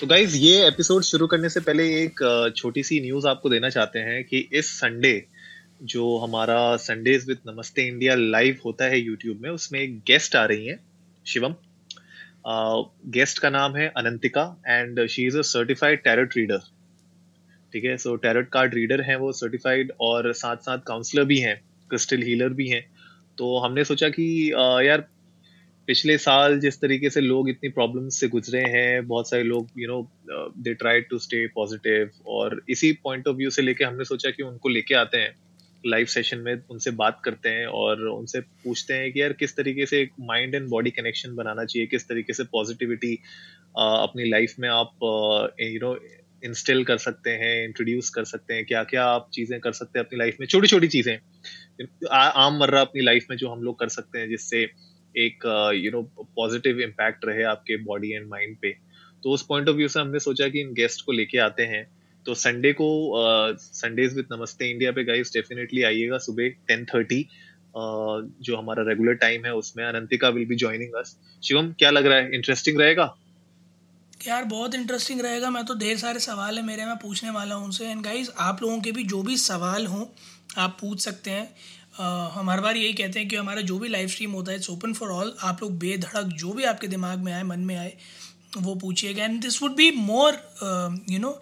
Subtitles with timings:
[0.00, 2.20] तो गाइज़ ये एपिसोड शुरू करने से पहले एक
[2.56, 5.12] छोटी सी न्यूज़ आपको देना चाहते हैं कि इस संडे
[5.82, 10.44] जो हमारा Sundays with Namaste India live होता है यूट्यूब में उसमें एक गेस्ट आ
[10.44, 10.78] रही है
[11.26, 11.54] शिवम।
[13.10, 16.60] गेस्ट का नाम है Ananthika and she is a certified tarot reader
[17.72, 21.60] ठीक है सो टैरट कार्ड रीडर हैं वो सर्टिफाइड और साथ साथ काउंसलर भी हैं
[21.90, 22.84] क्रिस्टल हीलर भी हैं।
[23.38, 25.08] तो हमने सोचा कि अ, यार
[25.88, 29.88] पिछले साल जिस तरीके से लोग इतनी प्रॉब्लम्स से गुजरे हैं, बहुत सारे लोग you
[29.88, 34.30] know they try to stay positive और इसी पॉइंट ऑफ़ व्यू से लेके हमने सोचा
[34.30, 35.34] कि उनको लेके आते हैं
[35.86, 39.86] लाइव सेशन में उनसे बात करते हैं और उनसे पूछते हैं कि यार किस तरीके
[39.86, 43.14] से एक माइंड एंड बॉडी कनेक्शन बनाना चाहिए, किस तरीके से पॉजिटिविटी
[43.78, 44.92] अपनी लाइफ में आप
[45.60, 45.96] यू नो
[46.44, 50.06] इंस्टिल कर सकते हैं इंट्रोड्यूस कर सकते हैं क्या क्या आप चीज़ें कर सकते हैं
[50.06, 51.18] अपनी लाइफ में छोटी छोटी चीज़ें
[52.12, 54.68] आम मर्रा अपनी लाइफ में जो हम लोग कर सकते हैं जिससे
[55.14, 55.44] एक
[55.76, 56.02] यू नो
[56.36, 58.76] पॉजिटिव इम्पैक्ट रहे आपके बॉडी एंड माइंड पे।
[59.22, 61.86] तो उस पॉइंट ऑफ़ व्यू से हमने सोचा कि इन गेस्ट को लेके आते हैं।
[62.26, 62.88] तो संडे को
[63.58, 67.22] संडेज विद नमस्ते इंडिया पे गाइस डेफिनेटली आइएगा सुबह टेन थर्टी
[67.74, 72.18] जो हमारा रेगुलर टाइम है उसमें। Ananthika will be joining us Shivam, क्या लग रहा
[72.18, 72.34] है?
[72.34, 73.14] इंटरेस्टिंग रहेगा?
[74.26, 77.64] यार, बहुत इंटरेस्टिंग रहेगा। मैं तो ढेर सारे सवाल है मेरे, मैं पूछने वाला हूँ
[77.64, 80.04] उनसे। एंड गाइज़ आप लोगों के भी जो भी सवाल हों,
[80.58, 81.48] आप पूछ सकते हैं।
[81.98, 84.70] हम हर बार यही कहते हैं कि हमारा जो भी लाइव स्ट्रीम होता है इट्स
[84.70, 87.92] ओपन फॉर ऑल आप लोग बेधड़क जो भी आपके दिमाग में आए, मन में आए,
[88.58, 90.34] वो पूछिएगा। And this would be more
[91.10, 91.40] you know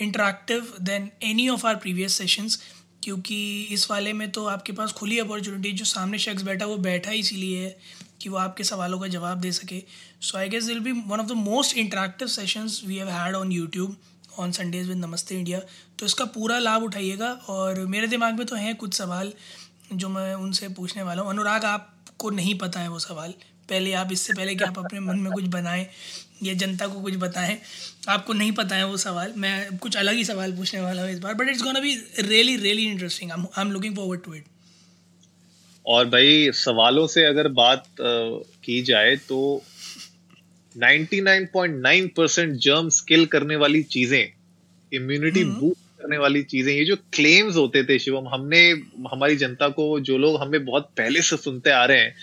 [0.00, 2.58] interactive than any of our previous sessions
[3.02, 3.36] क्योंकि
[3.70, 7.18] इस वाले में तो आपके पास खुली अपॉर्चुनिटी जो सामने शख्स बैठा, वो बैठा ही
[7.18, 7.76] इसीलिए है
[8.20, 9.82] कि वो आपके सवालों का जवाब दे सके।
[10.20, 13.52] So I guess will be one of the most interactive sessions we have had on
[13.52, 13.96] YouTube
[14.38, 15.58] on Sundays with Namaste India
[15.98, 19.32] तो इसका पूरा लाभ उठाइएगा और मेरे दिमाग में तो हैं कुछ सवाल
[19.92, 23.34] जो मैं उनसे पूछने वाला हूँ। अनुराग आपको नहीं पता है वो सवाल।
[23.68, 25.86] पहले आप इससे पहले कि आप अपने मन में कुछ बनाएँ
[26.42, 27.56] या जनता को कुछ बताएँ
[28.08, 31.18] आपको नहीं पता है वो सवाल। मैं कुछ अलग ही सवाल पूछने वाला हूँ इस
[31.18, 34.44] बार but it's gonna be really really interesting I am looking forward to it
[35.86, 38.12] और भाई सवालों से अगर बात अ,
[38.64, 39.40] की जाए तो
[40.76, 44.32] 99.9 परसेंट जर्म्स किल करने वाली चीज़ें
[44.92, 48.60] इम्यूनिटी बूस्ट करने वाली चीज़ें ये जो क्लेम्स होते थे शिवम हमने
[49.12, 52.14] हमारी जनता को जो लोग हमें बहुत पहले से सुनते आ रहे हैं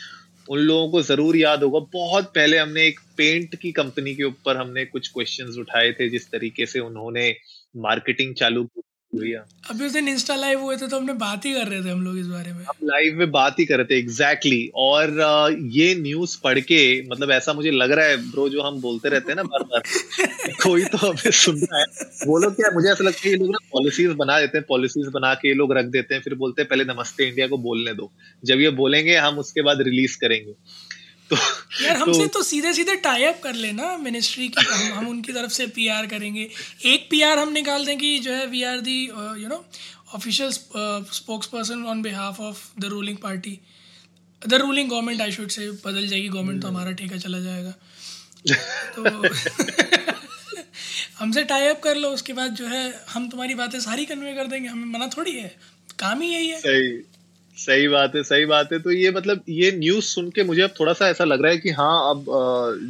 [0.49, 4.57] उन लोगों को ज़रूर याद होगा। बहुत पहले हमने एक पेंट की कंपनी के ऊपर
[4.57, 7.35] हमने कुछ क्वेश्चंस उठाए थे जिस तरीके से उन्होंने
[7.77, 8.81] मार्केटिंग चालू की
[9.13, 12.01] अभी उस दिन इंस्टा लाइव हुए थे तो हमने बात ही कर रहे थे हम
[12.01, 14.73] लोग इस बारे में। हम लाइव में बात ही कर रहे थे एग्जैक्टली exactly.
[14.75, 16.79] और ये न्यूज़ पढ़ के
[17.09, 19.81] मतलब ऐसा मुझे लग रहा है ब्रो जो हम बोलते रहते हैं ना बार बार
[20.63, 21.85] कोई तो हमें सुन रहा है।
[22.27, 25.09] वो लोग क्या मुझे ऐसा लगता है ये लोग ना पॉलिसीज़ बना देते हैं पॉलिसीज़
[25.09, 27.93] बना के ये लोग रख देते हैं फिर बोलते हैं पहले नमस्ते इंडिया को बोलने
[27.93, 28.11] दो।
[28.45, 30.53] जब ये बोलेंगे हम उसके बाद रिलीज़ करेंगे।
[31.29, 31.37] तो
[31.83, 35.33] यार हमसे तो तो सीधे सीधे टाई अप कर लेना मिनिस्ट्री की। हम हम उनकी
[35.33, 36.49] तरफ़ से पीआर करेंगे।
[36.85, 39.03] एक पीआर हम निकाल दें कि जो है we are the
[39.43, 39.65] you know
[40.15, 40.51] official
[41.47, 43.59] spokesperson on behalf of the ruling party
[44.47, 47.73] the ruling government I should say बदल जाएगी। गवर्नमेंट तो हमारा ठेका चला जाएगा।
[48.95, 49.27] तो
[51.19, 54.47] हमसे टाई अप कर लो। उसके बाद जो है हम तुम्हारी बातें सारी कन्वे कर
[54.47, 55.55] देंगे। हमें मना थोड़ी है।
[55.99, 57.12] काम ही यही है। सही।
[57.57, 60.69] सही बात है, सही बात है। तो ये मतलब ये न्यूज़ सुन के मुझे अब
[60.79, 62.25] थोड़ा सा ऐसा लग रहा है कि हाँ अब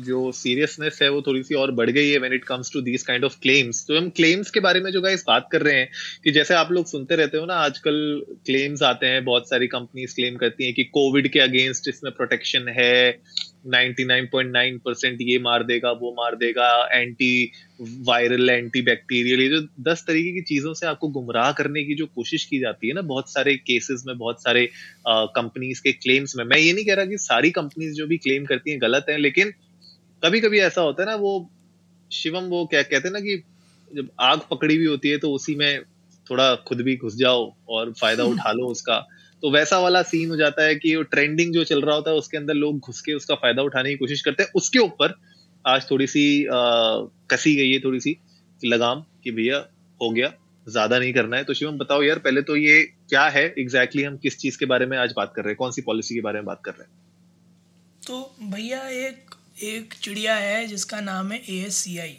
[0.05, 3.03] जो सीरियसनेस है वो थोड़ी सी और बढ़ गई है when it comes to these
[3.03, 5.89] kind of claims तो हम क्लेम्स के बारे में जो गाइस बात कर रहे हैं,
[6.23, 10.15] कि जैसे आप लोग सुनते रहते हो ना, आजकल क्लेम्स आते हैं, बहुत सारी कंपनीज़
[10.15, 13.19] क्लेम करती हैं कि कोविड के अगेंस्ट इसमें प्रोटेक्शन है
[13.67, 17.51] 99.9 परसेंट ये मार देगा, वो मार देगा एंटी
[18.05, 22.05] वायरल एंटी बैक्टीरियल ये जो दस तरीके की चीज़ों से आपको गुमराह करने की जो
[22.07, 24.67] कोशिश की जाती है ना, बहुत सारे केसेस में, बहुत सारे
[25.07, 28.45] कंपनीज़ के क्लेम्स में। मैं ये नहीं कह रहा कि सारी कंपनीज़ जो भी क्लेम
[28.45, 29.53] करती हैं, गलत है, लेकिन
[30.23, 31.49] कभी कभी ऐसा होता है ना, वो
[32.11, 33.41] शिवम, वो क्या कहते हैं ना कि
[33.91, 35.81] जब आग पकड़ी हुई होती है तो उसी में
[36.27, 38.97] थोड़ा खुद भी घुस जाओ और फ़ायदा उठा लो उसका।
[39.43, 42.17] तो वैसा वाला सीन हो जाता है कि वो ट्रेंडिंग जो चल रहा होता है,
[42.17, 45.15] उसके अंदर लोग घुस के उसका फ़ायदा उठाने की कोशिश करते हैं। उसके ऊपर
[45.65, 46.51] आज थोड़ी सी आ,
[47.31, 48.17] कसी गई है थोड़ी सी
[48.61, 49.57] लगाम कि भैया
[50.01, 50.31] हो गया
[50.67, 54.05] ज़्यादा नहीं करना है। तो शिवम बताओ यार पहले तो ये क्या है एग्जैक्टली exactly
[54.07, 55.57] हम किस चीज़ के बारे में आज बात कर रहे हैं?
[55.57, 57.01] कौन सी पॉलिसी के बारे में बात कर रहे हैं?
[58.03, 62.17] तो भैया एक एक चिड़िया है जिसका नाम है ए एस सी आई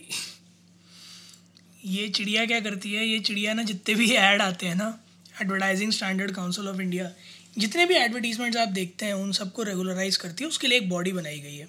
[1.85, 3.07] ये चिड़िया क्या करती है?
[3.07, 4.99] ये चिड़िया ना जितने भी ऐड आते हैं ना
[5.43, 7.11] advertising standard council of India
[7.59, 11.13] जितने भी एडवर्टीजमेंट्स आप देखते हैं उन सबको रेगुलराइज करती है उसके लिए एक बॉडी
[11.13, 11.67] बनाई गई है।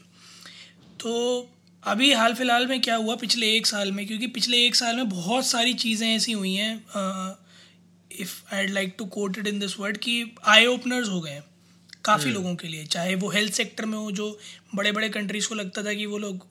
[0.99, 1.11] तो
[1.85, 4.05] अभी हाल फ़िलहाल में क्या हुआ पिछले एक साल में?
[4.07, 7.35] क्योंकि पिछले एक साल में बहुत सारी चीज़ें ऐसी हुई हैं
[8.11, 11.43] if I like to quote it in this word कि आई ओपनर्स हो गए हैं
[12.05, 14.27] काफ़ी हम्म। लोगों के लिए। चाहे वो हेल्थ सेक्टर में हो जो
[14.75, 16.45] बड़े बड़े कंट्रीज़ को लगता था कि वो लोग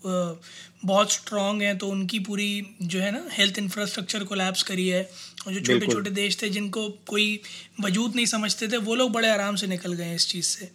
[0.85, 2.49] बहुत स्ट्रॉन्ग हैं तो उनकी पूरी
[2.83, 5.03] जो है ना हेल्थ इंफ्रास्ट्रक्चर को लैब्स करी है।
[5.47, 7.41] और जो छोटे छोटे देश थे जिनको कोई
[7.81, 10.71] वजूद नहीं समझते थे वो लोग बड़े आराम से निकल गए इस चीज़ से।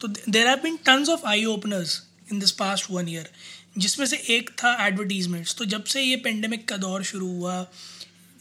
[0.00, 2.00] तो there have been tons of eye openers
[2.32, 3.30] in this past one year
[3.76, 7.54] जिसमें से एक था एडवर्टीजमेंट्स तो जब से ये पेंडेमिक का दौर शुरू हुआ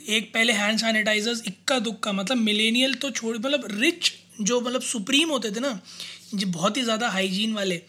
[0.09, 4.11] एक पहले हैंड सैनिटाइजर्स इक्का दुक्का मतलब मिलेनियल तो छोड़ मतलब रिच
[4.41, 5.79] जो मतलब सुप्रीम होते थे ना
[6.33, 7.81] जो बहुत ही ज़्यादा हाइजीन वाले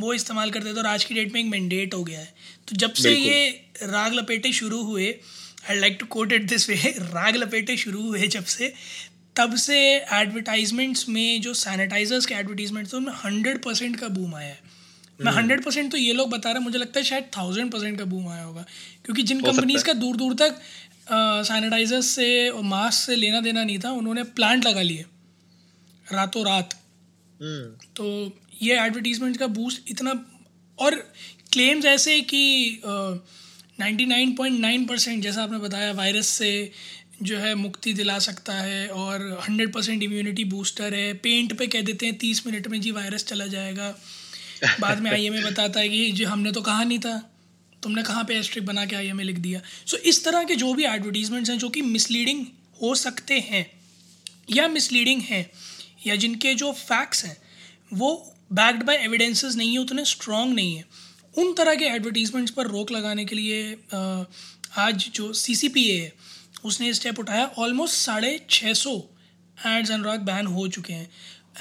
[0.00, 2.32] वो इस्तेमाल करते थे। और आज की डेट में एक मैंडेट हो गया है।
[2.68, 3.48] तो जब से ये
[3.82, 5.10] राग लपेटे शुरू हुए
[5.70, 8.72] I like to quote it this way राग लपेटे शुरू हुए जब से
[9.36, 14.76] तब से एडवर्टाइजमेंट्स में जो सैनिटाइजर्स के एडवर्टीजमेंट्स उनमें हंड्रेड परसेंट का बूम आया है।
[15.20, 17.70] मैं हंड्रेड हम्म। परसेंट तो ये लोग बता रहे हैं मुझे लगता है शायद थाउज़ेंड
[17.72, 18.64] परसेंट का बूम आया होगा।
[19.04, 20.60] क्योंकि जिन कंपनीज़ का दूर दूर तक
[21.46, 25.04] सैनिटाइजर से और मास्क से लेना देना नहीं था उन्होंने प्लांट लगा लिए।
[26.06, 26.74] रातों रात
[27.40, 28.06] हम्म। तो
[28.62, 30.12] ये एडवर्टीजमेंट का बूस्ट इतना
[30.78, 30.94] और
[31.52, 36.50] क्लेम्स ऐसे कि ninety nine point nine percent जैसा आपने बताया वायरस से
[37.22, 41.82] जो है मुक्ति दिला सकता है और हंड्रेड परसेंट इम्यूनिटी बूस्टर है। पेंट पे कह
[41.82, 43.88] देते हैं तीस मिनट में जी वायरस चला जाएगा।
[44.80, 47.18] बाद में आई बताता है कि जो हमने तो कहा नहीं था।
[47.82, 49.60] तुमने कहाँ पे एस्ट्रिक बना के आईएमए लिख दिया?
[49.86, 52.44] सो so, इस तरह के जो भी एडवर्टीजमेंट्स हैं जो कि मिसलीडिंग
[52.82, 53.66] हो सकते हैं
[54.50, 55.50] या मिसलीडिंग हैं
[56.06, 57.36] या जिनके जो फैक्ट्स हैं
[57.92, 58.10] वो
[58.52, 60.84] बैक्ड बाय एविडेंसेस नहीं है उतने स्ट्रॉन्ग नहीं है।
[61.34, 63.76] उन तरह के एडवर्टीजमेंट्स पर रोक लगाने के लिए
[64.78, 66.12] आज जो सी सी पी ए है
[66.64, 68.92] उसने स्टेप उठाया। ऑलमोस्ट साढ़े छः सौ
[69.66, 71.10] एड्स अनुराग बैन हो चुके हैं।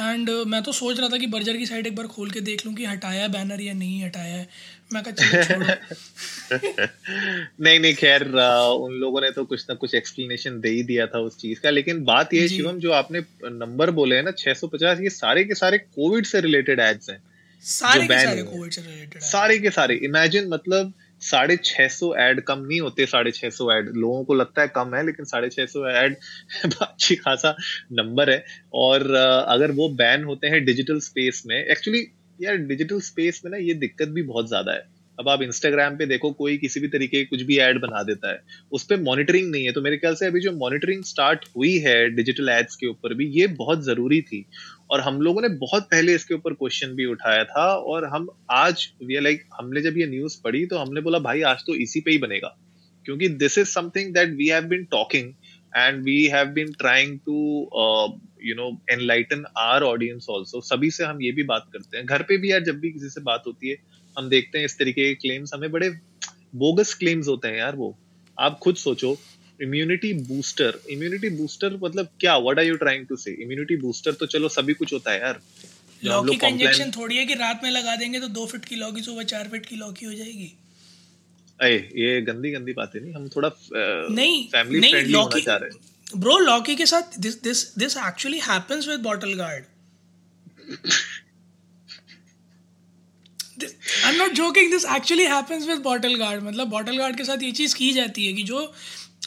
[0.01, 2.41] एंड uh, मैं तो सोच रहा था कि बर्जर की साइड एक बार खोल के
[2.41, 4.47] देख लूँ कि हटाया बैनर या नहीं हटाया है।
[4.93, 5.75] मैं कहा
[7.61, 11.19] नहीं नहीं खैर उन लोगों ने तो कुछ ना कुछ एक्सप्लेनेशन दे ही दिया था
[11.19, 15.09] उस चीज़ का। लेकिन बात ये शिवम जो आपने नंबर बोले हैं ना 650 ये
[15.09, 17.17] सारे के सारे कोविड से रिलेटेड एड्स हैं।
[17.63, 22.41] सारे के सारे कोविड से रिलेटेड सारे के सारे। इमेजिन मतलब साढ़े छह सौ एड
[22.41, 25.49] कम नहीं होते, साढ़े छह सौ एड लोगों को लगता है कम है, लेकिन साढ़े
[25.49, 26.15] छह सौ एड
[26.81, 27.55] अच्छी खासा
[27.91, 28.43] नंबर है।
[28.73, 29.11] और
[29.47, 32.05] अगर वो बैन होते हैं डिजिटल स्पेस में, एक्चुअली
[32.39, 36.05] यार डिजिटल स्पेस में ना ये दिक्कत भी बहुत ज़्यादा है। अब आप इंस्टाग्राम पे
[36.05, 38.39] देखो, कोई किसी भी तरीके कुछ भी ऐड बना देता है,
[38.71, 41.95] उस पर मॉनिटरिंग नहीं है। तो मेरे ख्याल से अभी जो मॉनिटरिंग स्टार्ट हुई है
[42.09, 44.45] डिजिटल एड्स के ऊपर भी, ये बहुत ज़रूरी थी।
[44.89, 48.87] और हम लोगों ने बहुत पहले इसके ऊपर क्वेश्चन भी उठाया था और हम आज
[49.03, 52.11] वी लाइक हमने जब ये न्यूज़ पढ़ी तो हमने बोला, भाई, आज तो इसी पे
[52.11, 52.55] ही बनेगा.
[53.05, 55.33] क्योंकि this is something that we have been talking
[55.75, 57.35] and we have been trying to
[58.43, 62.23] you know enlighten our audience also सभी से हम ये भी बात करते हैं। घर
[62.23, 63.77] पे भी यार जब भी किसी से बात होती है,
[64.15, 65.89] हम देखते हैं इस तरीके के क्लेम्स हमें बड़े
[66.55, 67.97] बोगस क्लेम्स होते हैं यार वो।
[68.37, 69.17] आप खुद सोचो
[69.59, 72.38] इम्यूनिटी बूस्टर इम्यूनिटी बूस्टर मतलब क्या?
[72.38, 75.42] What are you trying to say immunity booster तो चलो सभी कुछ होता है यार।
[76.01, 79.01] लौकी का इंजेक्शन थोड़ी है कि रात में लगा देंगे तो दो फिट की लौकी
[79.04, 80.54] सुबह चार फिट की लौकी हो जाएगी।
[81.59, 86.19] अरे ये गंदी गंदी बातें नहीं हम थोड़ा नहीं फैमिली फ्रेंडली होना चाह रहे हैं।
[86.19, 89.64] ब्रो लौकी के साथ this this this actually happens with bottle gourd
[94.04, 97.44] I am not joking this actually happens with bottle gourd मतलब बॉटल गार्ड के साथ
[97.44, 98.61] ये चीज़ की जाती है कि जो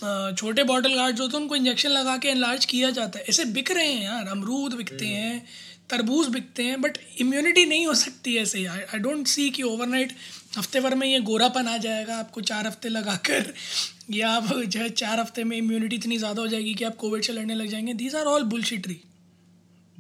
[0.03, 3.45] छोटे बॉटल गार्ड जो होते हैं उनको इंजेक्शन लगा के इलाज किया जाता है। ऐसे
[3.53, 5.45] बिक रहे हैं यार अमरूद बिकते हम्म। हैं
[5.91, 10.13] तरबूज बिकते हैं बट इम्यूनिटी नहीं हो सकती ऐसे यार। आई डोंट सी कि ओवरनाइट
[10.59, 13.53] हफ़्ते भर में ये गोरापन आ जाएगा आपको चार हफ़्ते लगाकर
[14.11, 17.23] या आप जो है चार हफ़्ते में इम्यूनिटी इतनी ज़्यादा हो जाएगी कि आप कोविड
[17.23, 19.01] से लड़ने लग जाएँगे। दीज आर ऑल बुलशिटरी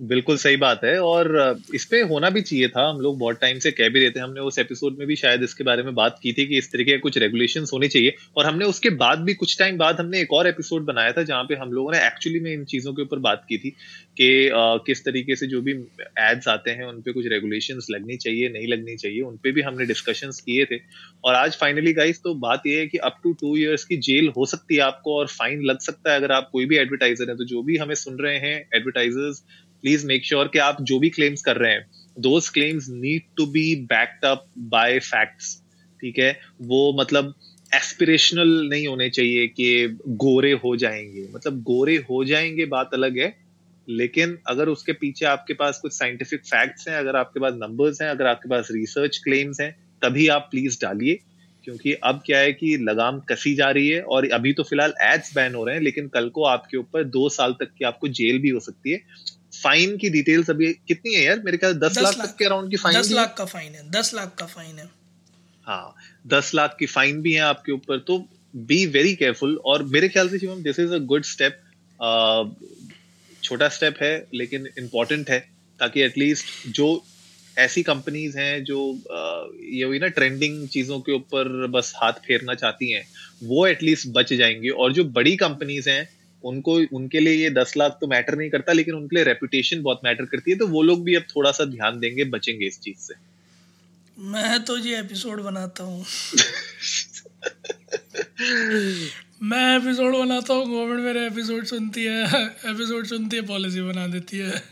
[0.00, 1.28] बिल्कुल सही बात है और
[1.74, 4.20] इस पे होना भी चाहिए था। हम लोग बहुत टाइम से कह भी रहे थे,
[4.20, 6.90] हमने उस एपिसोड में भी शायद इसके बारे में बात की थी कि इस तरीके
[6.90, 10.32] के कुछ रेगुलेशन होने चाहिए और हमने उसके बाद भी कुछ टाइम बाद हमने एक
[10.32, 13.18] और एपिसोड बनाया था जहाँ पे हम लोगों ने एक्चुअली में इन चीज़ों के ऊपर
[13.20, 14.50] बात की थी कि
[14.86, 18.66] किस तरीके से जो भी एड्स आते हैं, उन पे कुछ रेगुलेशन लगनी चाहिए, नहीं
[18.68, 20.78] लगनी चाहिए, उन पे भी हमने डिस्कशन किए थे।
[21.24, 24.28] और आज फाइनली गाइस तो बात यह है कि अप टू टू ईयर्स की जेल
[24.36, 27.36] हो सकती है आपको और फाइन लग सकता है अगर आप कोई भी एडवर्टाइजर है
[27.36, 29.42] तो जो भी हमें सुन रहे हैं एडवर्टाइजर्स
[29.82, 31.86] प्लीज़ मेक श्योर कि आप जो भी क्लेम्स कर रहे हैं
[32.18, 35.62] those claims need to be backed up by facts
[36.00, 36.40] ठीक है?
[36.62, 37.34] वो मतलब
[37.74, 43.36] एस्पिरेशनल नहीं होने चाहिए कि गोरे हो जाएँगे। मतलब गोरे हो जाएँगे बात अलग है,
[43.88, 48.08] लेकिन अगर उसके पीछे आपके पास कुछ साइंटिफिक फैक्ट्स हैं, अगर आपके पास नंबर्स हैं,
[48.08, 51.18] अगर आपके पास रिसर्च क्लेम्स हैं, तभी आप प्लीज़ डालिए,
[51.64, 55.34] क्योंकि अब क्या है कि लगाम कसी जा रही है और अभी तो फ़िलहाल एड्स
[55.34, 58.38] बैन हो रहे हैं, लेकिन कल को आपके ऊपर दो साल तक की आपको जेल
[58.38, 59.00] भी हो सकती है।
[59.52, 61.40] फाइन की डिटेल्स अभी कितनी है यार?
[61.44, 63.74] मेरे ख्याल दस, दस लाख, लाख तक के अराउंड की फाइन दस लाख का फाइन
[63.74, 64.88] है दस लाख का फाइन है।
[65.66, 65.94] हाँ
[66.28, 68.18] दस लाख की फाइन भी है आपके ऊपर तो
[68.54, 71.60] बी वेरी केयरफुल और मेरे ख्याल से Shivam this is a good step
[73.42, 75.38] छोटा स्टेप है लेकिन इम्पोर्टेंट है
[75.80, 76.88] ताकि एटलीस्ट जो
[77.56, 78.78] ऐसी कंपनीज़ हैं जो
[79.72, 83.04] ये हुई ना ट्रेंडिंग चीज़ों के ऊपर बस हाथ फेरना चाहती हैं
[83.42, 86.08] वो एटलीस्ट बच जाएँगी। और जो बड़ी कंपनीज़ हैं
[86.44, 90.00] उनको उनके लिए ये दस लाख तो मैटर नहीं करता लेकिन उनके लिए रेपुटेशन बहुत
[90.04, 92.98] मैटर करती है तो वो लोग भी अब थोड़ा सा ध्यान देंगे बचेंगे इस चीज़
[92.98, 93.14] से।
[94.18, 96.04] मैं तो ये एपिसोड बनाता हूँ।
[99.42, 104.38] मैं एपिसोड बनाता हूँ गवर्नमेंट मेरे एपिसोड सुनती है एपिसोड सुनती है पॉलिसी बना देती
[104.38, 104.62] है।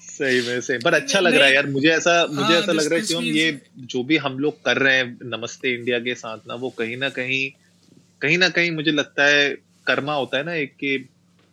[0.00, 2.86] सही में सही। पर अच्छा लग रहा है यार मुझे ऐसा मुझे हाँ, ऐसा लग
[2.86, 6.14] रहा है कि हम ये जो भी हम लोग कर रहे हैं नमस्ते इंडिया के
[6.14, 7.50] साथ ना वो कहीं ना कहीं
[8.20, 10.92] कहीं ना कहीं मुझे लगता है कर्मा होता है ना एक कि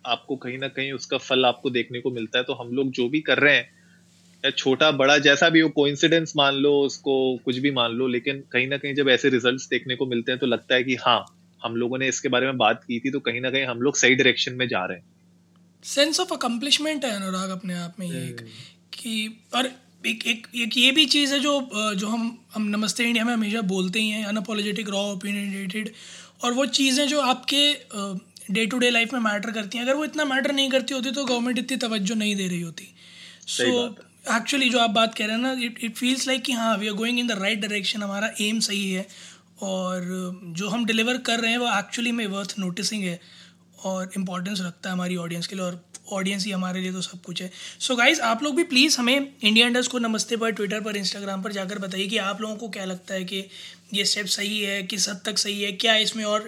[0.05, 3.07] आपको कहीं ना कहीं उसका फल आपको देखने को मिलता है तो हम लोग जो
[3.09, 7.15] भी कर रहे हैं छोटा बड़ा जैसा भी हो कोइंसिडेंस मान लो उसको
[7.45, 10.39] कुछ भी मान लो लेकिन कहीं ना कहीं जब ऐसे रिजल्ट्स देखने को मिलते हैं
[10.39, 11.19] तो लगता है कि हाँ
[11.61, 13.95] हम लोगों ने इसके बारे में बात की थी तो कहीं ना कहीं हम लोग
[13.97, 15.13] सही डायरेक्शन में जा रहे हैं
[15.83, 18.49] सेंस ऑफ़ अकम्पलिशमेंट है अनुराग अपने आप में ये एक हम्म।
[18.93, 19.71] कि और
[20.05, 21.53] एक एक एक ये भी चीज़ है जो
[21.95, 25.89] जो हम हम नमस्ते इंडिया में हमेशा बोलते ही हैं अनअपोलोजेटिक रॉ ओपिनियटेड
[26.45, 27.61] और वो चीज़ें जो आपके
[28.51, 31.11] डे टू डे लाइफ में मैटर करती हैं। अगर वो इतना मैटर नहीं करती होती
[31.11, 32.87] तो गवर्नमेंट इतनी तवज्जो नहीं दे रही होती।
[33.47, 33.95] सो
[34.27, 36.87] एक्चुअली जो आप बात कह रहे हैं ना इट इट फील्स लाइक कि हाँ we
[36.87, 39.07] are going in the right direction हमारा एम सही है।
[39.63, 40.05] और
[40.57, 43.19] जो हम डिलीवर कर रहे हैं वो एक्चुअली में वर्थ नोटिसिंग है
[43.83, 45.83] और इम्पॉर्टेंस रखता है हमारी ऑडियंस के लिए और
[46.13, 48.97] ऑडियंस ही हमारे लिए तो सब कुछ है। सो so गाइज़ आप लोग भी प्लीज़
[48.99, 52.55] हमें इंडिया इंडस्ट को नमस्ते पर ट्विटर पर इंस्टाग्राम पर जाकर बताइए कि आप लोगों
[52.55, 53.41] को क्या लगता है कि
[53.89, 56.47] ये स्टेप सही है, किस हद तक सही है, क्या इसमें और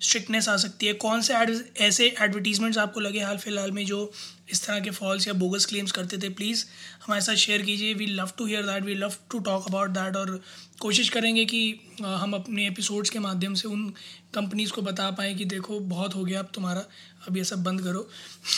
[0.00, 0.92] स्ट्रिक्टनेस आ सकती है?
[0.94, 1.34] कौन से
[1.80, 4.10] ऐसे एडवर्टीजमेंट्स आपको लगे हाल फ़िलहाल में जो
[4.50, 6.64] इस तरह के फॉल्स या बोगस क्लेम्स करते थे प्लीज़
[7.06, 10.16] हमारे साथ शेयर कीजिए। We love to hear that we love to talk about that
[10.16, 10.40] और
[10.80, 11.60] कोशिश करेंगे कि
[12.02, 13.88] हम अपने एपिसोड्स के माध्यम से उन
[14.34, 16.84] कंपनीज़ को बता पाएँ कि देखो बहुत हो गया अब तुम्हारा
[17.28, 18.08] अब ये सब बंद करो।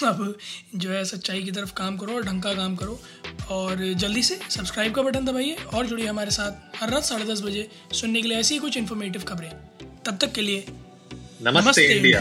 [0.06, 0.36] अब
[0.76, 3.00] जो है सच्चाई की तरफ़ काम करो और ढंग का काम करो।
[3.50, 7.42] और जल्दी से सब्सक्राइब का बटन दबाइए और जुड़िए हमारे साथ हर रात साढ़े दस
[7.42, 9.50] बजे सुनने के लिए ऐसी ही कुछ इन्फॉर्मेटिव खबरें।
[10.06, 12.20] तब तक के लिए नमस्ते, नमस्ते इंडिया,